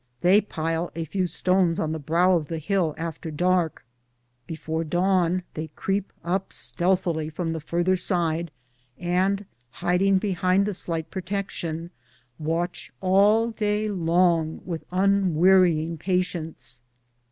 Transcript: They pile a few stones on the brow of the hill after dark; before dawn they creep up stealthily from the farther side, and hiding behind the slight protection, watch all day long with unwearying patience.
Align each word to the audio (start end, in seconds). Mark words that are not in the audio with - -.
They 0.21 0.41
pile 0.41 0.91
a 0.95 1.05
few 1.05 1.27
stones 1.27 1.79
on 1.79 1.91
the 1.91 1.99
brow 1.99 2.35
of 2.35 2.47
the 2.47 2.57
hill 2.57 2.95
after 2.97 3.29
dark; 3.29 3.85
before 4.47 4.83
dawn 4.83 5.43
they 5.53 5.67
creep 5.75 6.11
up 6.23 6.51
stealthily 6.51 7.29
from 7.29 7.53
the 7.53 7.59
farther 7.59 7.95
side, 7.95 8.49
and 8.97 9.45
hiding 9.69 10.17
behind 10.17 10.65
the 10.65 10.73
slight 10.73 11.11
protection, 11.11 11.91
watch 12.39 12.91
all 12.99 13.51
day 13.51 13.89
long 13.89 14.61
with 14.65 14.85
unwearying 14.91 15.99
patience. 15.99 16.81